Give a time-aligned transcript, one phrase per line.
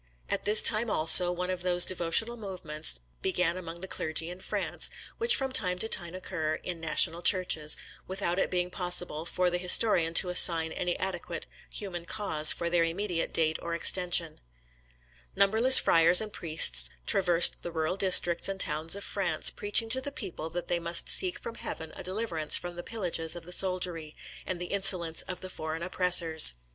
[0.31, 4.89] At this time, also, one of those devotional movements began among the clergy in France,
[5.19, 7.77] which from time to time occur in national Churches,
[8.07, 12.83] without it being possible for the historian to assign any adequate human cause for their
[12.83, 14.39] immediate date or extension.
[15.35, 20.11] Numberless friars and priests traversed the rural districts and towns of France, preaching to the
[20.11, 24.15] people that they must seek from Heaven a deliverance from the pillages of the soldiery,
[24.47, 25.85] and the insolence of the foreign oppressors.
[25.85, 26.55] [See, Sismondi vol.
[26.55, 26.59] xiii.
[26.63, 26.67] p.